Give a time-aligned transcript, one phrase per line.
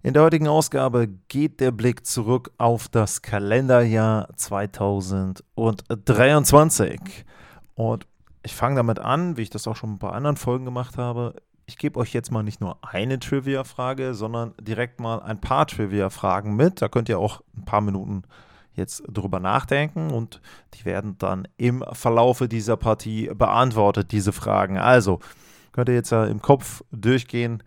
[0.00, 7.00] In der heutigen Ausgabe geht der Blick zurück auf das Kalenderjahr 2023.
[7.74, 8.06] Und
[8.44, 11.34] ich fange damit an, wie ich das auch schon bei anderen Folgen gemacht habe.
[11.66, 16.54] Ich gebe euch jetzt mal nicht nur eine Trivia-Frage, sondern direkt mal ein paar Trivia-Fragen
[16.54, 16.80] mit.
[16.80, 18.22] Da könnt ihr auch ein paar Minuten
[18.74, 20.40] jetzt drüber nachdenken und
[20.74, 24.78] die werden dann im Verlaufe dieser Partie beantwortet, diese Fragen.
[24.78, 25.18] Also
[25.72, 27.64] könnt ihr jetzt ja im Kopf durchgehen.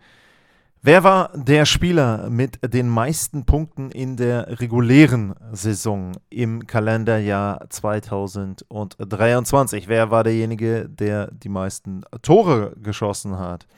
[0.84, 9.86] Wer war der Spieler mit den meisten Punkten in der regulären Saison im Kalenderjahr 2023?
[9.86, 13.68] Wer war derjenige, der die meisten Tore geschossen hat?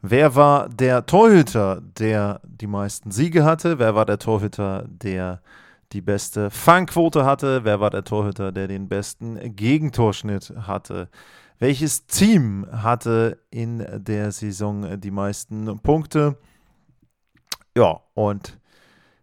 [0.00, 3.80] Wer war der Torhüter, der die meisten Siege hatte?
[3.80, 5.40] Wer war der Torhüter, der
[5.92, 7.64] die beste Fangquote hatte?
[7.64, 11.08] Wer war der Torhüter, der den besten Gegentorschnitt hatte?
[11.58, 16.36] Welches Team hatte in der Saison die meisten Punkte?
[17.74, 18.58] Ja, und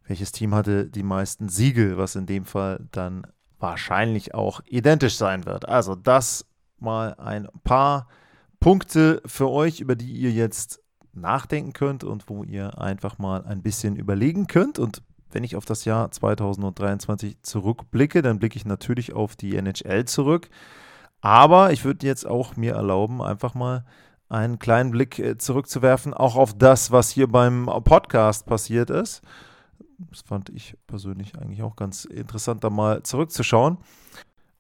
[0.08, 3.28] welches Team hatte die meisten Siege, was in dem Fall dann
[3.60, 5.68] wahrscheinlich auch identisch sein wird.
[5.70, 6.46] Also das
[6.80, 8.08] mal ein paar
[8.60, 10.82] Punkte für euch, über die ihr jetzt
[11.14, 14.80] nachdenken könnt und wo ihr einfach mal ein bisschen überlegen könnt.
[14.80, 20.06] Und wenn ich auf das Jahr 2023 zurückblicke, dann blicke ich natürlich auf die NHL
[20.06, 20.50] zurück.
[21.24, 23.86] Aber ich würde jetzt auch mir erlauben, einfach mal
[24.28, 29.22] einen kleinen Blick äh, zurückzuwerfen, auch auf das, was hier beim Podcast passiert ist.
[29.98, 33.78] Das fand ich persönlich eigentlich auch ganz interessant, da mal zurückzuschauen.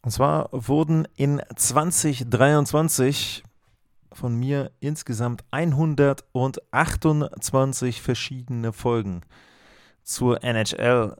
[0.03, 3.43] Und zwar wurden in 2023
[4.13, 9.19] von mir insgesamt 128 verschiedene Folgen
[10.01, 11.17] zur NHL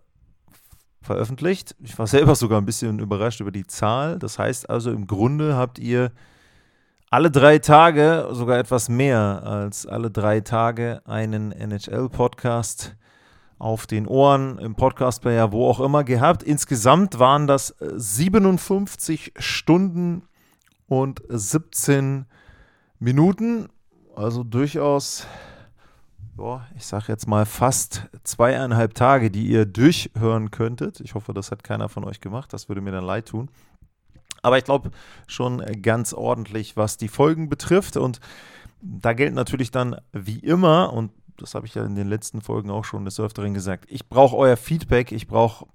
[1.04, 1.76] veröffentlicht.
[1.84, 4.18] Ich war selber sogar ein bisschen überrascht über die Zahl.
[4.18, 6.12] Das heißt also, im Grunde habt ihr
[7.10, 12.96] alle drei Tage, sogar etwas mehr als alle drei Tage, einen NHL-Podcast
[13.60, 16.42] auf den Ohren, im Podcast-Player, wo auch immer gehabt.
[16.42, 20.24] Insgesamt waren das 57 Stunden
[20.88, 22.26] und 17
[23.00, 23.70] Minuten.
[24.16, 25.28] Also durchaus
[26.36, 31.00] boah, ich sage jetzt mal fast zweieinhalb Tage, die ihr durchhören könntet.
[31.02, 32.54] Ich hoffe, das hat keiner von euch gemacht.
[32.54, 33.50] Das würde mir dann leid tun.
[34.42, 34.92] Aber ich glaube
[35.28, 37.98] schon ganz ordentlich, was die Folgen betrifft.
[37.98, 38.20] Und
[38.82, 42.70] da gilt natürlich dann wie immer, und das habe ich ja in den letzten Folgen
[42.70, 45.68] auch schon des Öfteren gesagt, ich brauche euer Feedback, ich brauche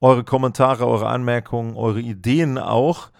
[0.00, 3.10] eure Kommentare, eure Anmerkungen, eure Ideen auch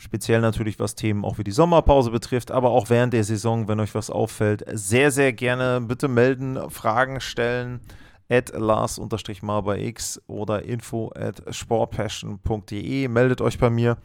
[0.00, 3.80] speziell natürlich was Themen auch wie die Sommerpause betrifft, aber auch während der Saison, wenn
[3.80, 7.80] euch was auffällt, sehr, sehr gerne bitte melden, Fragen stellen
[8.30, 13.08] at Lars-mal bei X oder info at sportpassion.de.
[13.08, 13.98] Meldet euch bei mir.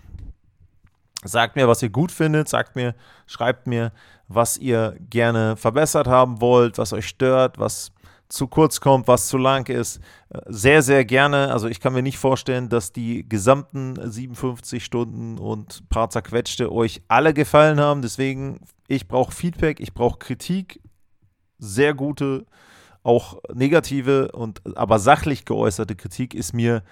[1.23, 2.49] Sagt mir, was ihr gut findet.
[2.49, 2.93] Sagt mir,
[3.25, 3.91] schreibt mir,
[4.27, 7.91] was ihr gerne verbessert haben wollt, was euch stört, was
[8.29, 9.99] zu kurz kommt, was zu lang ist.
[10.47, 11.51] Sehr, sehr gerne.
[11.51, 17.01] Also ich kann mir nicht vorstellen, dass die gesamten 57 Stunden und paar zerquetschte euch
[17.07, 18.01] alle gefallen haben.
[18.01, 20.81] Deswegen, ich brauche Feedback, ich brauche Kritik,
[21.57, 22.45] sehr gute,
[23.03, 26.83] auch negative und aber sachlich geäußerte Kritik ist mir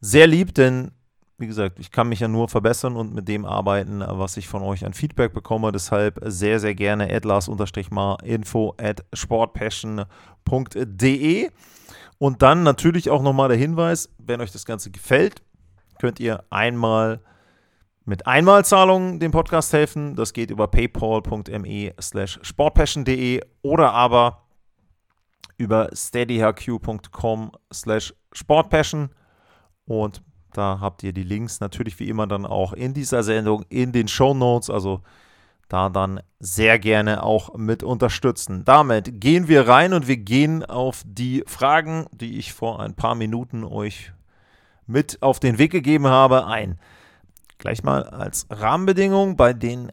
[0.00, 0.92] sehr lieb, denn
[1.38, 4.62] wie gesagt, ich kann mich ja nur verbessern und mit dem arbeiten, was ich von
[4.62, 5.70] euch an Feedback bekomme.
[5.70, 11.50] Deshalb sehr, sehr gerne atlas-mal info at sportpassion.de.
[12.18, 15.42] Und dann natürlich auch nochmal der Hinweis, wenn euch das Ganze gefällt,
[16.00, 17.20] könnt ihr einmal
[18.04, 20.16] mit Einmalzahlungen dem Podcast helfen.
[20.16, 24.42] Das geht über paypal.me slash sportpassion.de oder aber
[25.56, 29.10] über steadyhq.com slash sportpassion.
[29.84, 30.20] Und
[30.52, 34.08] da habt ihr die Links natürlich wie immer dann auch in dieser Sendung in den
[34.08, 34.70] Show Notes.
[34.70, 35.02] Also
[35.68, 38.64] da dann sehr gerne auch mit unterstützen.
[38.64, 43.14] Damit gehen wir rein und wir gehen auf die Fragen, die ich vor ein paar
[43.14, 44.12] Minuten euch
[44.86, 46.78] mit auf den Weg gegeben habe, ein.
[47.58, 49.90] Gleich mal als Rahmenbedingung bei den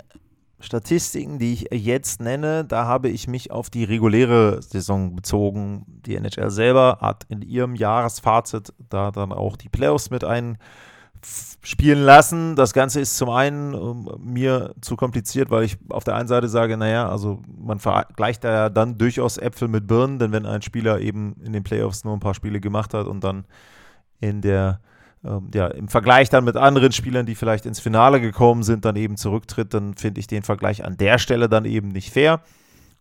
[0.65, 5.85] Statistiken, die ich jetzt nenne, da habe ich mich auf die reguläre Saison bezogen.
[6.05, 12.55] Die NHL selber hat in ihrem Jahresfazit da dann auch die Playoffs mit einspielen lassen.
[12.55, 16.49] Das Ganze ist zum einen um, mir zu kompliziert, weil ich auf der einen Seite
[16.49, 20.61] sage, naja, also man vergleicht da ja dann durchaus Äpfel mit Birnen, denn wenn ein
[20.61, 23.45] Spieler eben in den Playoffs nur ein paar Spiele gemacht hat und dann
[24.19, 24.79] in der
[25.25, 28.95] ähm, ja, im Vergleich dann mit anderen Spielern, die vielleicht ins Finale gekommen sind, dann
[28.95, 32.41] eben zurücktritt, dann finde ich den Vergleich an der Stelle dann eben nicht fair.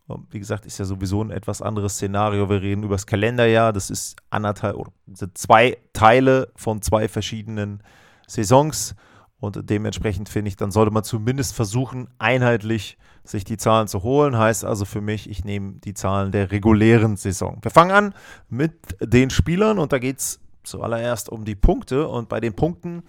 [0.09, 2.49] Ähm, wie gesagt, ist ja sowieso ein etwas anderes Szenario.
[2.49, 3.73] Wir reden über das Kalenderjahr.
[3.73, 4.93] Das ist anderthalb oder
[5.35, 7.83] zwei Teile von zwei verschiedenen
[8.27, 8.95] Saisons.
[9.39, 14.39] Und dementsprechend finde ich, dann sollte man zumindest versuchen, einheitlich sich die Zahlen zu holen.
[14.39, 17.59] Heißt also für mich, ich nehme die Zahlen der regulären Saison.
[17.63, 18.15] Wir fangen an
[18.49, 22.09] mit den Spielern und da geht es zuallererst um die Punkte.
[22.09, 23.05] Und bei den Punkten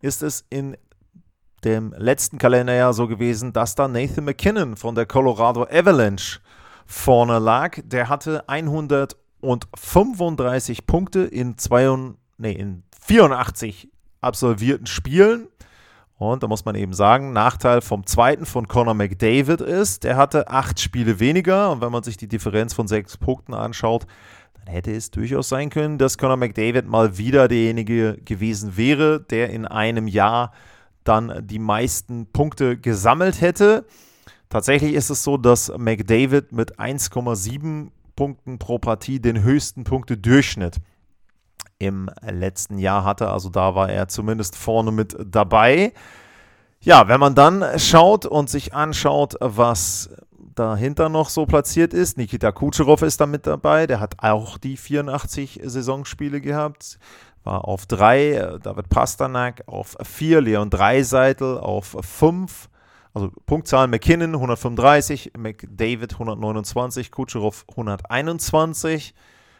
[0.00, 0.76] ist es in
[1.64, 6.40] dem letzten Kalenderjahr so gewesen, dass da Nathan McKinnon von der Colorado Avalanche
[6.86, 7.78] vorne lag.
[7.84, 11.94] Der hatte 135 Punkte in, zwei,
[12.38, 13.90] nee, in 84
[14.20, 15.48] absolvierten Spielen.
[16.18, 20.48] Und da muss man eben sagen, Nachteil vom zweiten von Conor McDavid ist, der hatte
[20.48, 21.70] acht Spiele weniger.
[21.70, 24.06] Und wenn man sich die Differenz von sechs Punkten anschaut,
[24.66, 29.50] dann hätte es durchaus sein können, dass Conor McDavid mal wieder derjenige gewesen wäre, der
[29.50, 30.52] in einem Jahr
[31.04, 33.86] dann die meisten Punkte gesammelt hätte.
[34.48, 40.78] Tatsächlich ist es so, dass McDavid mit 1,7 Punkten pro Partie den höchsten Punktedurchschnitt
[41.78, 43.30] im letzten Jahr hatte.
[43.30, 45.92] Also da war er zumindest vorne mit dabei.
[46.80, 50.10] Ja, wenn man dann schaut und sich anschaut, was
[50.58, 54.76] dahinter noch so platziert ist, Nikita Kucherov ist da mit dabei, der hat auch die
[54.76, 56.98] 84 Saisonspiele gehabt,
[57.44, 62.68] war auf 3, David Pasternak auf 4, Leon Dreiseitel auf 5,
[63.14, 69.14] also Punktzahlen McKinnon 135, McDavid 129, Kucherov 121.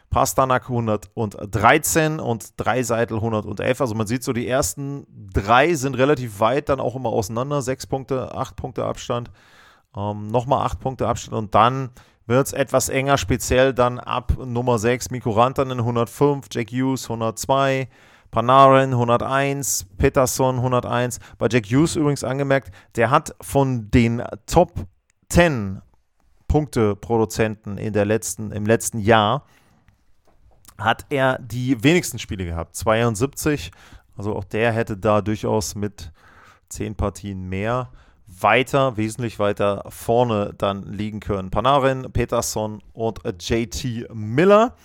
[0.09, 3.81] Pastanak 113 und Dreiseitel 111.
[3.81, 7.61] Also man sieht so, die ersten drei sind relativ weit dann auch immer auseinander.
[7.61, 9.31] Sechs Punkte, acht Punkte Abstand.
[9.97, 11.89] Ähm, Nochmal acht Punkte Abstand und dann
[12.27, 17.87] wird es etwas enger, speziell dann ab Nummer 6 Mikko Rantanen 105, Jack Hughes 102,
[18.31, 21.19] Panarin 101, Peterson 101.
[21.37, 24.73] Bei Jack Hughes übrigens angemerkt, der hat von den Top
[25.29, 25.81] 10
[26.47, 29.45] Punkte-Produzenten in der letzten, im letzten Jahr
[30.77, 32.75] hat er die wenigsten Spiele gehabt.
[32.75, 33.71] 72.
[34.15, 36.11] Also auch der hätte da durchaus mit
[36.69, 37.89] 10 Partien mehr
[38.41, 41.49] weiter, wesentlich weiter vorne dann liegen können.
[41.49, 44.75] Panarin, Peterson und JT Miller.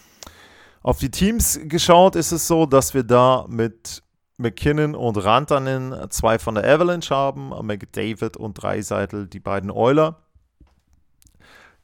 [0.82, 4.02] Auf die Teams geschaut ist es so, dass wir da mit
[4.38, 10.22] McKinnon und Rantanen zwei von der Avalanche haben, McDavid und Dreiseitel die beiden Euler.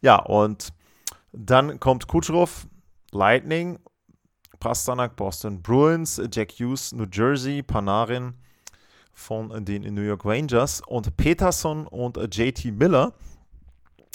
[0.01, 0.73] Ja, und
[1.33, 2.67] dann kommt Kutschrow,
[3.13, 3.79] Lightning
[4.61, 8.35] Pasternak, Boston Bruins, Jack Hughes, New Jersey, Panarin
[9.19, 13.13] von den New York Rangers und Peterson und JT Miller,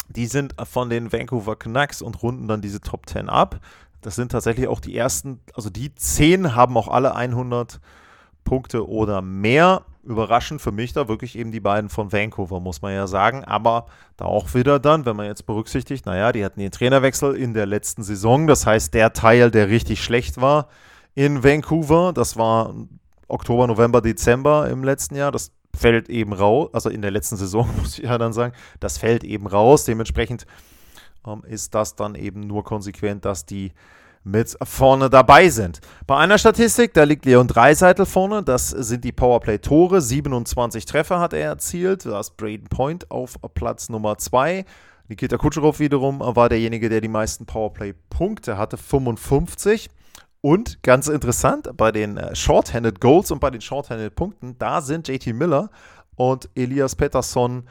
[0.08, 3.60] die sind von den Vancouver Canucks und runden dann diese Top 10 ab.
[4.02, 7.80] Das sind tatsächlich auch die ersten, also die 10 haben auch alle 100
[8.44, 12.94] Punkte oder mehr überraschend für mich da wirklich eben die beiden von Vancouver, muss man
[12.94, 13.44] ja sagen.
[13.44, 17.54] Aber da auch wieder dann, wenn man jetzt berücksichtigt, naja, die hatten den Trainerwechsel in
[17.54, 18.48] der letzten Saison.
[18.48, 20.68] Das heißt, der Teil, der richtig schlecht war
[21.14, 22.74] in Vancouver, das war
[23.28, 25.32] Oktober, November, Dezember im letzten Jahr.
[25.32, 28.98] Das fällt eben raus, also in der letzten Saison, muss ich ja dann sagen, das
[28.98, 29.86] fällt eben raus.
[29.86, 30.46] Dementsprechend
[31.28, 33.72] ähm, ist das dann eben nur konsequent, dass die
[34.24, 35.82] mit vorne dabei sind.
[36.08, 40.00] Bei einer Statistik, da liegt Leon Dreiseitel vorne, das sind die Powerplay-Tore.
[40.00, 42.06] 27 Treffer hat er erzielt.
[42.06, 44.66] Da ist Braden Point auf Platz Nummer 2.
[45.10, 49.90] Nikita Kutscherow wiederum war derjenige, der die meisten Powerplay-Punkte hatte, 55.
[50.46, 55.08] Und ganz interessant, bei den äh, Shorthanded Goals und bei den Shorthanded Punkten, da sind
[55.08, 55.70] JT Miller
[56.18, 57.64] und Elias Pettersson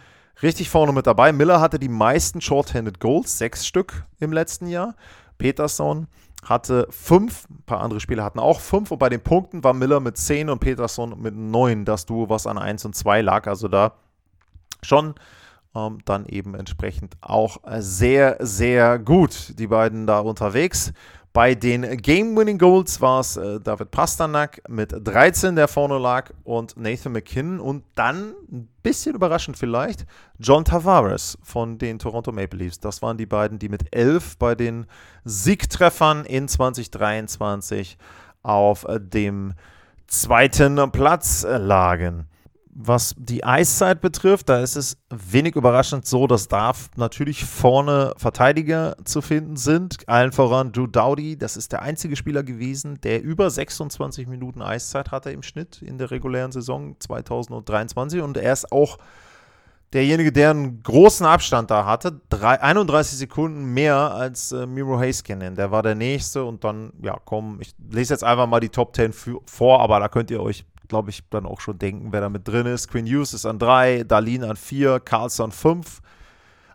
[0.43, 1.35] richtig vorne mit dabei.
[1.35, 4.95] Miller hatte die meisten Shorthanded Goals, sechs Stück im letzten Jahr.
[5.37, 6.07] Peterson
[6.47, 10.01] hatte fünf, ein paar andere Spieler hatten auch fünf und bei den Punkten war Miller
[10.01, 13.47] mit zehn und Peterson mit neun das Duo, was an eins und zwei lag.
[13.49, 13.93] Also da
[14.83, 15.15] schon
[15.75, 20.95] ähm, dann eben entsprechend auch sehr, sehr gut die beiden da unterwegs.
[21.33, 26.77] Bei den Game-Winning Goals war es äh, David Pasternak mit 13, der vorne lag, und
[26.77, 27.59] Nathan McKinnon.
[27.59, 30.05] Und dann, ein bisschen überraschend vielleicht,
[30.39, 32.81] John Tavares von den Toronto Maple Leafs.
[32.81, 34.85] Das waren die beiden, die mit 11 bei den
[35.25, 37.97] Siegtreffern in 2023
[38.43, 39.55] auf dem
[40.09, 42.27] zweiten Platz lagen.
[42.75, 48.97] Was die Eiszeit betrifft, da ist es wenig überraschend so, dass da natürlich vorne Verteidiger
[49.05, 50.09] zu finden sind.
[50.09, 55.11] Allen voran Drew Dowdy, das ist der einzige Spieler gewesen, der über 26 Minuten Eiszeit
[55.11, 58.97] hatte im Schnitt in der regulären Saison 2023 und er ist auch
[59.93, 65.55] derjenige, der einen großen Abstand da hatte, drei, 31 Sekunden mehr als äh, Miro Haskinen.
[65.57, 68.97] Der war der nächste und dann, ja, komm, ich lese jetzt einfach mal die Top
[68.97, 72.21] 10 für, vor, aber da könnt ihr euch, glaube ich, dann auch schon denken, wer
[72.21, 72.89] da mit drin ist.
[72.89, 76.03] Quinn Hughes ist an 3, Darlene an 4, Carlson 5,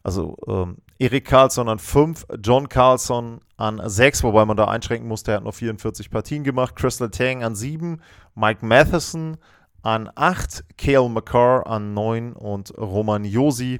[0.01, 5.33] also ähm, Erik Carlson an 5, John Carlson an 6, wobei man da einschränken musste,
[5.33, 8.01] er hat noch 44 Partien gemacht, Crystal Tang an 7,
[8.33, 9.37] Mike Matheson
[9.83, 13.79] an 8, Kale McCarr an 9 und Roman Josi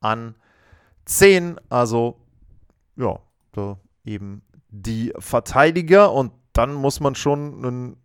[0.00, 0.34] an
[1.04, 1.60] 10.
[1.68, 2.16] Also,
[2.96, 3.18] ja,
[3.52, 7.96] da eben die Verteidiger und dann muss man schon ein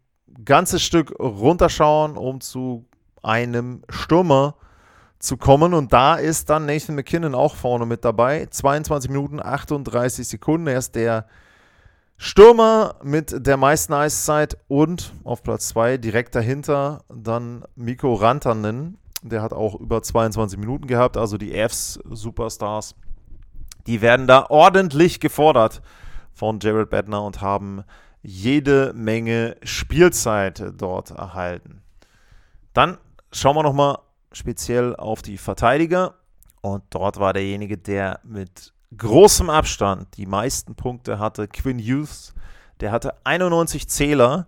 [0.46, 2.86] ganzes Stück runterschauen, um zu
[3.22, 4.56] einem Stürmer
[5.20, 5.74] zu kommen.
[5.74, 8.46] Und da ist dann Nathan McKinnon auch vorne mit dabei.
[8.50, 10.68] 22 Minuten 38 Sekunden.
[10.68, 11.26] Er ist der
[12.18, 18.98] Stürmer mit der meisten Eiszeit und auf Platz 2 direkt dahinter dann Miko Rantanen.
[19.24, 21.18] Der hat auch über 22 Minuten gehabt.
[21.18, 22.96] Also die Fs Superstars,
[23.88, 25.82] die werden da ordentlich gefordert
[26.34, 27.84] von Jared Bedner und haben
[28.24, 31.82] jede Menge Spielzeit dort erhalten.
[32.74, 32.98] Dann
[33.32, 34.00] schauen wir nochmal
[34.32, 36.16] speziell auf die Verteidiger.
[36.62, 42.34] Und dort war derjenige, der mit großem Abstand die meisten Punkte hatte, Quinn Hughes.
[42.80, 44.48] Der hatte 91 Zähler.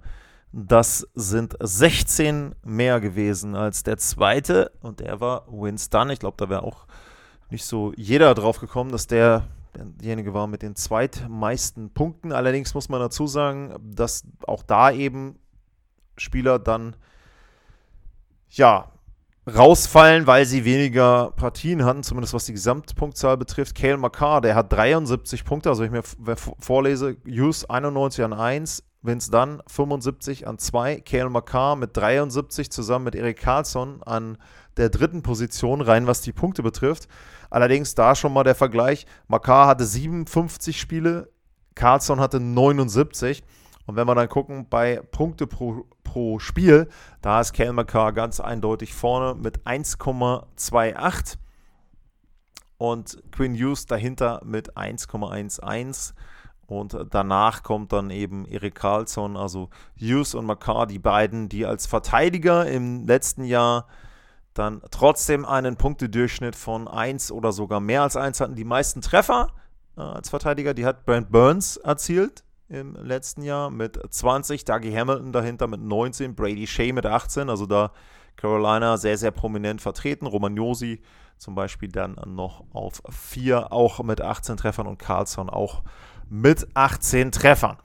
[0.54, 4.72] Das sind 16 mehr gewesen als der zweite.
[4.82, 6.10] Und der war Winston.
[6.12, 6.88] Ich glaube, da wäre auch
[7.50, 9.44] nicht so jeder drauf gekommen, dass der
[9.78, 12.32] derjenige war mit den zweitmeisten Punkten.
[12.32, 15.40] Allerdings muss man dazu sagen, dass auch da eben
[16.18, 16.96] Spieler dann
[18.50, 18.92] ja
[19.48, 23.76] rausfallen, weil sie weniger Partien hatten, zumindest was die Gesamtpunktzahl betrifft.
[23.76, 28.84] Kale McCarr, der hat 73 Punkte, also wenn ich mir vorlese, Hughes 91 an 1,
[29.04, 34.38] Vince Dunn 75 an 2, Kale McCarr mit 73 zusammen mit Erik Carlson an
[34.78, 37.08] der dritten Position, rein was die Punkte betrifft.
[37.50, 41.32] Allerdings da schon mal der Vergleich, McCarr hatte 57 Spiele,
[41.76, 43.44] Carlson hatte 79.
[43.86, 46.90] Und wenn wir dann gucken bei Punkte pro, pro Spiel,
[47.22, 51.38] da ist Kel McCarr ganz eindeutig vorne mit 1,28
[52.78, 56.14] und Quinn Hughes dahinter mit 1,11.
[56.68, 61.86] Und danach kommt dann eben Erik Carlson, also Hughes und McCarr, die beiden, die als
[61.86, 63.86] Verteidiger im letzten Jahr
[64.56, 68.56] dann trotzdem einen Punktedurchschnitt von 1 oder sogar mehr als 1 hatten.
[68.56, 69.50] Die meisten Treffer
[69.98, 75.32] äh, als Verteidiger, die hat Brent Burns erzielt im letzten Jahr mit 20, Dougie Hamilton
[75.32, 77.92] dahinter mit 19, Brady Shea mit 18, also da
[78.38, 80.26] Carolina sehr, sehr prominent vertreten.
[80.26, 81.02] Romagnosi
[81.38, 85.84] zum Beispiel dann noch auf 4, auch mit 18 Treffern und Carlson auch
[86.30, 87.78] mit 18 Treffern.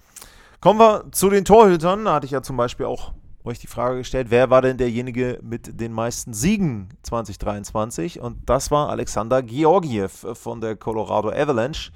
[0.60, 2.04] Kommen wir zu den Torhütern.
[2.04, 3.12] Da hatte ich ja zum Beispiel auch
[3.44, 8.20] euch die Frage gestellt, wer war denn derjenige mit den meisten Siegen 2023?
[8.20, 11.90] Und das war Alexander Georgiev von der Colorado Avalanche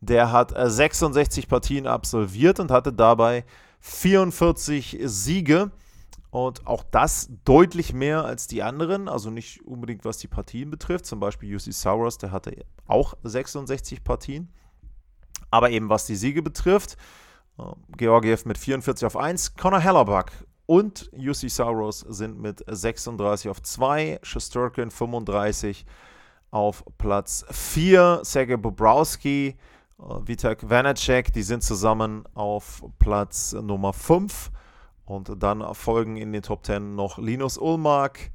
[0.00, 3.44] der hat 66 äh, Partien absolviert und hatte dabei
[3.80, 5.70] 44 Siege.
[6.30, 11.06] Und auch das deutlich mehr als die anderen, also nicht unbedingt was die Partien betrifft.
[11.06, 14.52] Zum Beispiel UC Sauros, der hatte auch 66 Partien.
[15.50, 16.96] Aber eben was die Siege betrifft,
[17.58, 17.62] äh,
[17.96, 20.32] Georgiev mit 44 auf 1, Conor Hellerback
[20.66, 25.86] und UC Sauros sind mit 36 auf 2, Shesterkin 35
[26.50, 29.56] auf Platz 4, Sergej Bobrowski
[29.98, 34.50] Vitek Vanacek, die sind zusammen auf Platz Nummer 5.
[35.06, 38.30] Und dann folgen in den Top 10 noch Linus Ulmark,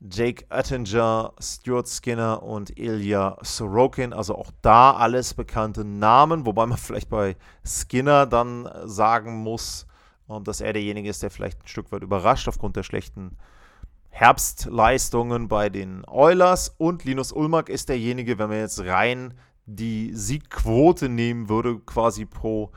[0.00, 4.12] Jake Attinger, Stuart Skinner und Ilya Sorokin.
[4.12, 9.86] Also auch da alles bekannte Namen, wobei man vielleicht bei Skinner dann sagen muss,
[10.40, 13.36] dass er derjenige ist, der vielleicht ein Stück weit überrascht aufgrund der schlechten
[14.10, 16.74] Herbstleistungen bei den Oilers.
[16.78, 19.34] Und Linus Ulmark ist derjenige, wenn man jetzt rein
[19.66, 22.72] die Siegquote nehmen würde, quasi pro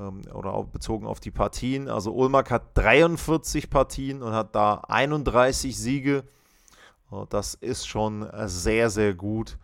[0.00, 1.88] ähm, oder auch bezogen auf die Partien.
[1.88, 6.24] Also Ulmark hat 43 Partien und hat da 31 Siege.
[7.12, 9.58] Äh, das ist schon sehr, sehr gut.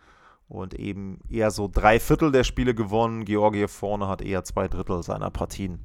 [0.47, 3.25] Und eben eher so drei Viertel der Spiele gewonnen.
[3.25, 5.79] Georgie vorne hat eher zwei Drittel seiner Partien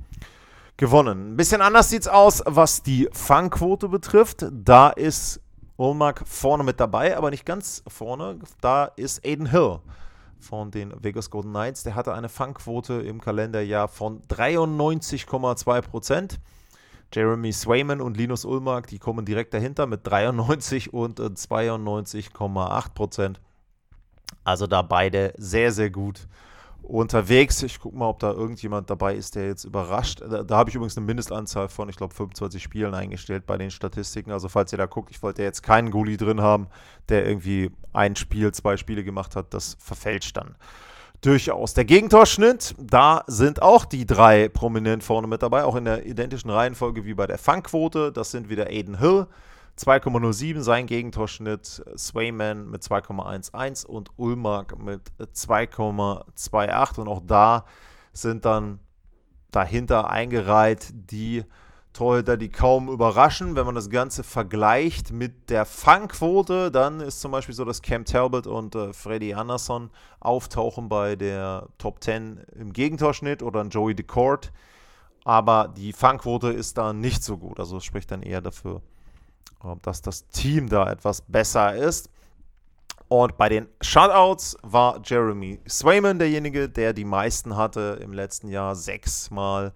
[0.81, 1.35] gewonnen.
[1.35, 4.47] Ein bisschen anders sieht es aus, was die Fangquote betrifft.
[4.51, 5.41] Da ist
[5.77, 8.39] Ulmark vorne mit dabei, aber nicht ganz vorne.
[8.63, 9.81] Da ist Aiden Hill
[10.41, 11.83] von den Vegas Golden Knights.
[11.83, 16.41] Der hatte eine Fangquote im Kalenderjahr von 93,2 Prozent.
[17.13, 23.41] Jeremy Swayman und Linus Ulmark, die kommen direkt dahinter mit 93 und 92,8 Prozent.
[24.45, 26.27] Also da beide sehr, sehr gut
[26.83, 27.63] unterwegs.
[27.63, 30.21] Ich gucke mal, ob da irgendjemand dabei ist, der jetzt überrascht.
[30.21, 33.71] Da, da habe ich übrigens eine Mindestanzahl von, ich glaube, 25 Spielen eingestellt bei den
[33.71, 34.33] Statistiken.
[34.33, 36.67] Also falls ihr da guckt, ich wollte jetzt keinen Gully drin haben,
[37.09, 39.55] der irgendwie ein Spiel, zwei Spiele gemacht hat.
[39.55, 40.57] Das verfälscht dann
[41.21, 41.75] durchaus.
[41.75, 46.51] Der Gegentorschnitt, da sind auch die drei prominent vorne mit dabei, auch in der identischen
[46.51, 48.13] Reihenfolge wie bei der Fangquote.
[48.13, 49.27] Das sind wieder Aiden Hill,
[49.81, 57.65] 2,07 sein Gegentorschnitt, Swayman mit 2,11 und Ulmark mit 2,28 und auch da
[58.13, 58.81] sind dann
[59.51, 61.45] dahinter eingereiht die
[61.95, 63.57] Torhüter, die kaum überraschen.
[63.57, 68.05] Wenn man das Ganze vergleicht mit der Fangquote, dann ist zum Beispiel so, dass Cam
[68.05, 74.53] Talbot und äh, Freddy Anderson auftauchen bei der Top 10 im Gegentorschnitt oder Joey DeCourt.
[75.25, 77.59] Aber die Fangquote ist da nicht so gut.
[77.59, 78.83] Also spricht dann eher dafür,
[79.83, 82.11] dass das Team da etwas besser ist.
[83.09, 88.77] Und bei den Shutouts war Jeremy Swayman derjenige, der die meisten hatte im letzten Jahr.
[88.77, 89.73] Sechsmal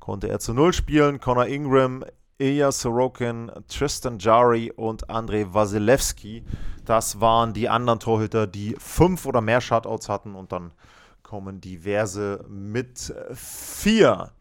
[0.00, 1.20] konnte er zu Null spielen.
[1.20, 2.04] Connor Ingram,
[2.38, 6.44] Ilya Sorokin, Tristan Jari und Andrei Wasilewski.
[6.84, 10.34] Das waren die anderen Torhüter, die fünf oder mehr Shutouts hatten.
[10.34, 10.72] Und dann
[11.22, 14.32] kommen diverse mit vier.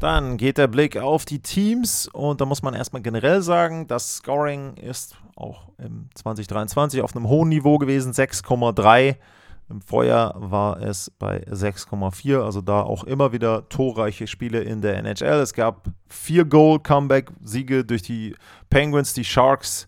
[0.00, 4.16] Dann geht der Blick auf die Teams und da muss man erstmal generell sagen, das
[4.16, 9.16] Scoring ist auch im 2023 auf einem hohen Niveau gewesen, 6,3.
[9.68, 14.96] Im Vorjahr war es bei 6,4, also da auch immer wieder torreiche Spiele in der
[14.96, 15.38] NHL.
[15.40, 18.34] Es gab vier Goal-Comeback-Siege durch die
[18.70, 19.86] Penguins, die Sharks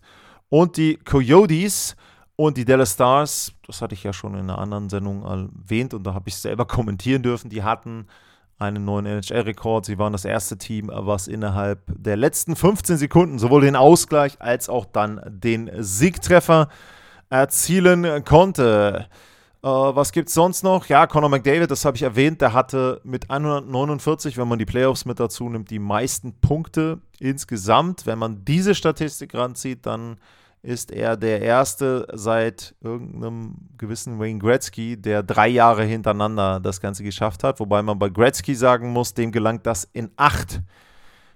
[0.49, 1.95] und die Coyotes.
[2.35, 6.03] Und die Dallas Stars, das hatte ich ja schon in einer anderen Sendung erwähnt und
[6.03, 8.07] da habe ich selber kommentieren dürfen, die hatten
[8.63, 9.85] einen neuen NHL-Rekord.
[9.85, 14.69] Sie waren das erste Team, was innerhalb der letzten 15 Sekunden sowohl den Ausgleich als
[14.69, 16.69] auch dann den Siegtreffer
[17.29, 19.07] erzielen konnte.
[19.63, 20.87] Äh, was gibt es sonst noch?
[20.87, 25.05] Ja, Conor McDavid, das habe ich erwähnt, der hatte mit 149, wenn man die Playoffs
[25.05, 28.05] mit dazu nimmt, die meisten Punkte insgesamt.
[28.05, 30.17] Wenn man diese Statistik ranzieht, dann
[30.63, 37.03] ist er der Erste seit irgendeinem gewissen Wayne Gretzky, der drei Jahre hintereinander das Ganze
[37.03, 37.59] geschafft hat.
[37.59, 40.61] Wobei man bei Gretzky sagen muss, dem gelangt das in acht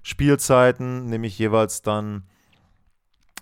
[0.01, 2.23] Spielzeiten, nämlich jeweils dann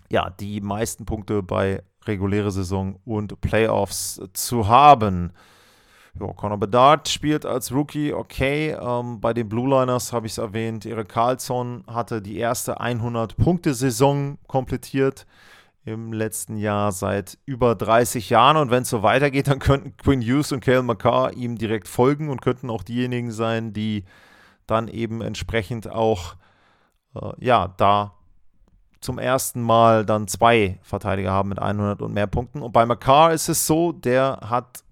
[0.09, 5.33] ja, die meisten Punkte bei reguläre Saison und Playoffs zu haben.
[6.19, 8.75] Ja, Conor Bedard spielt als Rookie, okay.
[8.79, 10.85] Ähm, bei den Blue Liners habe ich es erwähnt.
[10.85, 15.27] Erik Karlsson hatte die erste 100-Punkte-Saison komplettiert
[15.85, 18.57] im letzten Jahr seit über 30 Jahren.
[18.57, 22.29] Und wenn es so weitergeht, dann könnten Quinn Hughes und Kale McCarr ihm direkt folgen
[22.29, 24.03] und könnten auch diejenigen sein, die
[24.65, 26.35] dann eben entsprechend auch
[27.15, 28.15] äh, ja, da
[28.99, 32.63] zum ersten Mal dann zwei Verteidiger haben mit 100 und mehr Punkten.
[32.63, 34.83] Und bei McCarr ist es so, der hat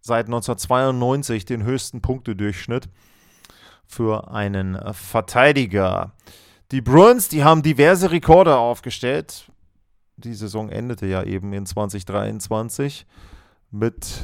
[0.00, 2.88] seit 1992 den höchsten Punktedurchschnitt
[3.86, 6.12] für einen Verteidiger.
[6.72, 9.49] Die Bruins, die haben diverse Rekorde aufgestellt
[10.20, 13.06] die Saison endete ja eben in 2023
[13.70, 14.22] mit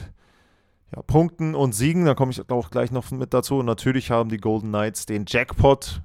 [0.94, 2.04] ja, Punkten und Siegen.
[2.04, 3.58] Da komme ich auch gleich noch mit dazu.
[3.58, 6.02] Und natürlich haben die Golden Knights den Jackpot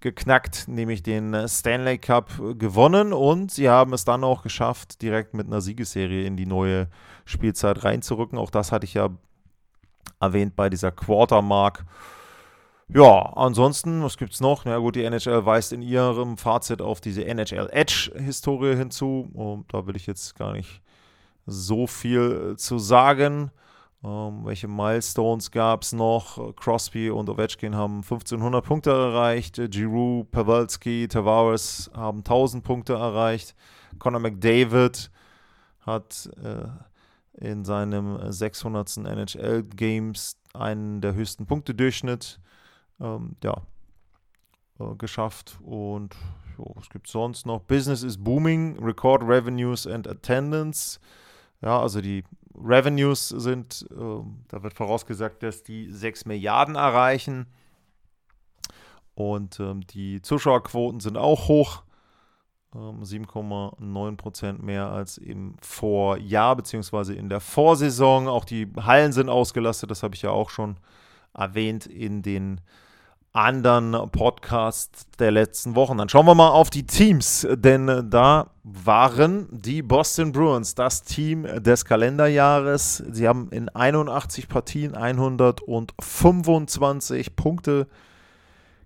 [0.00, 5.48] geknackt, nämlich den Stanley Cup gewonnen und sie haben es dann auch geschafft, direkt mit
[5.48, 6.88] einer Siegesserie in die neue
[7.24, 8.38] Spielzeit reinzurücken.
[8.38, 9.10] Auch das hatte ich ja
[10.20, 11.84] erwähnt bei dieser Quartermark.
[12.90, 14.64] Ja, ansonsten, was gibt es noch?
[14.64, 19.28] Na gut, die NHL weist in ihrem Fazit auf diese NHL Edge-Historie hinzu.
[19.34, 20.80] Und da will ich jetzt gar nicht
[21.44, 23.50] so viel zu sagen.
[24.02, 26.54] Ähm, welche Milestones gab es noch?
[26.56, 29.60] Crosby und Ovechkin haben 1500 Punkte erreicht.
[29.70, 33.54] Giroux, Pavelski, Tavares haben 1000 Punkte erreicht.
[33.98, 35.10] Conor McDavid
[35.80, 38.96] hat äh, in seinem 600.
[38.98, 42.40] NHL Games einen der höchsten Punktedurchschnitt
[43.00, 43.62] ähm, ja,
[44.78, 45.58] äh, geschafft.
[45.62, 46.16] Und
[46.56, 47.60] jo, was gibt es sonst noch?
[47.60, 51.00] Business is booming, Record Revenues and Attendance.
[51.60, 57.46] Ja, also die Revenues sind, äh, da wird vorausgesagt, dass die 6 Milliarden erreichen.
[59.14, 61.82] Und ähm, die Zuschauerquoten sind auch hoch.
[62.74, 68.28] 7,9% ähm, mehr als im Vorjahr, beziehungsweise in der Vorsaison.
[68.28, 70.76] Auch die Hallen sind ausgelastet, das habe ich ja auch schon
[71.34, 72.60] erwähnt in den
[73.38, 75.96] anderen Podcasts der letzten Wochen.
[75.96, 81.44] Dann schauen wir mal auf die Teams, denn da waren die Boston Bruins das Team
[81.44, 82.96] des Kalenderjahres.
[82.96, 87.86] Sie haben in 81 Partien 125 Punkte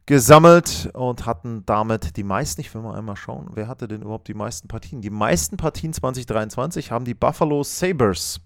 [0.04, 4.28] gesammelt und hatten damit die meisten, ich will mal einmal schauen, wer hatte denn überhaupt
[4.28, 5.00] die meisten Partien?
[5.00, 8.42] Die meisten Partien 2023 haben die Buffalo Sabres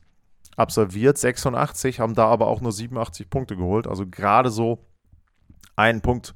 [0.54, 3.88] absolviert, 86, haben da aber auch nur 87 Punkte geholt.
[3.88, 4.85] Also gerade so
[5.76, 6.34] einen Punkt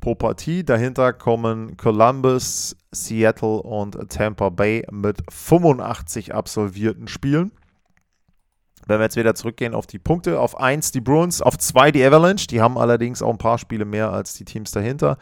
[0.00, 0.64] pro Partie.
[0.64, 7.52] Dahinter kommen Columbus, Seattle und Tampa Bay mit 85 absolvierten Spielen.
[8.86, 12.04] Wenn wir jetzt wieder zurückgehen auf die Punkte, auf 1 die Bruins, auf 2 die
[12.04, 15.18] Avalanche, die haben allerdings auch ein paar Spiele mehr als die Teams dahinter.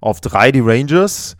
[0.00, 1.36] Auf 3 die Rangers,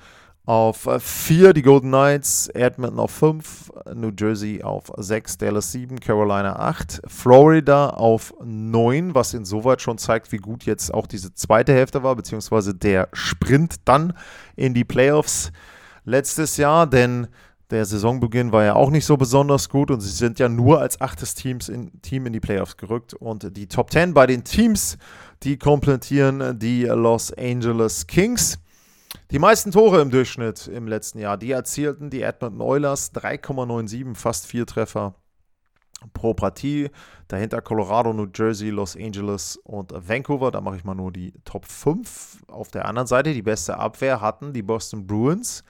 [0.47, 6.55] auf 4 die Golden Knights, Edmonton auf 5, New Jersey auf 6, Dallas 7, Carolina
[6.57, 12.05] 8, Florida auf 9, was insoweit schon zeigt, wie gut jetzt auch diese zweite Hälfte
[12.05, 14.13] war, beziehungsweise der Sprint dann
[14.55, 15.51] in die Playoffs
[16.05, 17.27] letztes Jahr, denn
[17.71, 21.01] der Saisonbeginn war ja auch nicht so besonders gut und sie sind ja nur als
[21.01, 23.13] achtes Teams in, Team in die Playoffs gerückt.
[23.15, 24.99] Und die Top 10 bei den Teams,
[25.43, 28.61] die komplettieren die Los Angeles Kings.
[29.33, 34.47] Die meisten Tore im Durchschnitt im letzten Jahr, die erzielten die Edmonton Oilers 3,97, fast
[34.47, 35.17] vier Treffer
[36.13, 36.91] pro Partie.
[37.27, 40.53] Dahinter Colorado, New Jersey, Los Angeles und Vancouver.
[40.53, 42.45] Da mache ich mal nur die Top 5.
[42.47, 45.65] Auf der anderen Seite die beste Abwehr hatten die Boston Bruins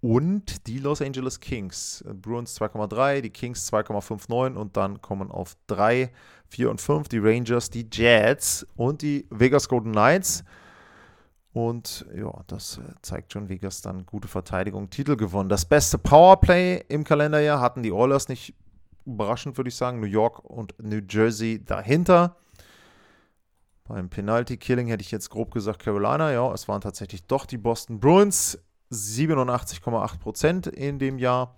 [0.00, 2.04] und die Los Angeles Kings.
[2.22, 6.12] Bruins 2,3, die Kings 2,59 und dann kommen auf 3,
[6.48, 10.44] 4 und 5 die Rangers, die Jets und die Vegas Golden Knights.
[11.54, 15.48] Und ja, das äh, zeigt schon, Vegas dann gute Verteidigung, Titel gewonnen.
[15.48, 18.54] Das beste Powerplay im Kalenderjahr hatten die Oilers nicht
[19.06, 20.00] überraschend, würde ich sagen.
[20.00, 22.34] New York und New Jersey dahinter.
[23.84, 26.32] Beim Penalty Killing hätte ich jetzt grob gesagt Carolina.
[26.32, 28.58] Ja, es waren tatsächlich doch die Boston Bruins.
[28.90, 31.54] 87,8 Prozent in dem Jahr.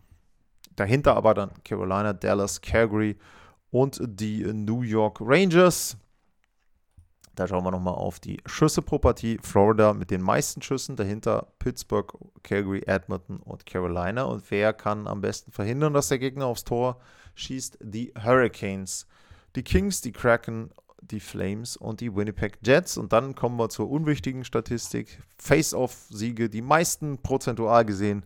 [0.74, 3.16] Dahinter aber dann Carolina, Dallas, Calgary
[3.70, 5.96] und die New York Rangers.
[7.36, 9.38] Da schauen wir nochmal auf die Schüsse pro Partie.
[9.42, 14.24] Florida mit den meisten Schüssen, dahinter Pittsburgh, Calgary, Edmonton und Carolina.
[14.24, 16.98] Und wer kann am besten verhindern, dass der Gegner aufs Tor
[17.34, 17.78] schießt?
[17.82, 19.06] Die Hurricanes.
[19.54, 20.70] Die Kings, die Kraken
[21.10, 22.96] die Flames und die Winnipeg Jets.
[22.96, 25.22] Und dann kommen wir zur unwichtigen Statistik.
[25.38, 28.24] Face-off-Siege, die meisten prozentual gesehen.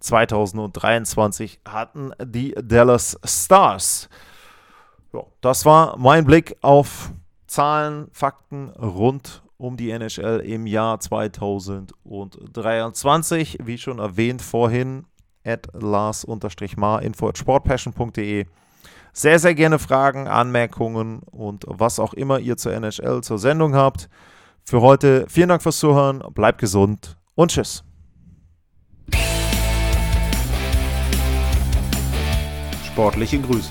[0.00, 4.08] 2023 hatten die Dallas Stars.
[5.12, 7.12] Ja, das war mein Blick auf
[7.52, 13.58] Zahlen, Fakten rund um die NHL im Jahr 2023.
[13.62, 15.04] Wie schon erwähnt vorhin,
[15.44, 18.46] at Lars-Mar, info at sportpassion.de
[19.12, 24.08] sehr, sehr gerne Fragen, Anmerkungen und was auch immer ihr zur NHL, zur Sendung habt.
[24.64, 27.84] Für heute vielen Dank fürs Zuhören, bleibt gesund und tschüss.
[32.86, 33.70] Sportliche Grüße.